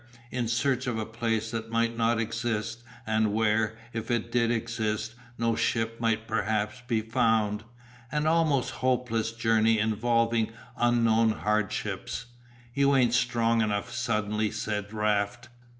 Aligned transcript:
In 0.31 0.47
search 0.47 0.87
of 0.87 0.97
a 0.97 1.05
place 1.05 1.51
that 1.51 1.69
might 1.69 1.95
not 1.95 2.19
exist, 2.19 2.81
and 3.05 3.35
where, 3.35 3.77
if 3.93 4.09
it 4.09 4.31
did 4.31 4.49
exist, 4.49 5.13
no 5.37 5.55
ship 5.55 5.99
might 6.01 6.27
perhaps 6.27 6.81
be 6.87 7.01
found. 7.01 7.63
An 8.11 8.25
almost 8.25 8.71
hopeless 8.71 9.31
journey 9.31 9.77
involving 9.77 10.53
unknown 10.75 11.29
hardships. 11.33 12.25
"You 12.73 12.95
ain't 12.95 13.13
strong 13.13 13.61
enough," 13.61 13.93
suddenly 13.93 14.49
said 14.49 14.91
Raft. 14.91 15.49